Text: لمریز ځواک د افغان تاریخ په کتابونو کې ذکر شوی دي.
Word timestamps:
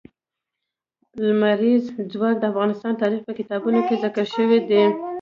لمریز 1.25 1.83
ځواک 2.11 2.35
د 2.39 2.43
افغان 2.51 2.71
تاریخ 3.01 3.21
په 3.27 3.33
کتابونو 3.39 3.79
کې 3.87 3.95
ذکر 4.03 4.25
شوی 4.35 4.59
دي. 4.69 4.83